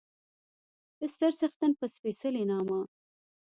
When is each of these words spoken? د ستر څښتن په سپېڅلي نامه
د 0.99 1.01
ستر 1.13 1.31
څښتن 1.39 1.71
په 1.79 1.85
سپېڅلي 1.95 2.43
نامه 2.51 2.79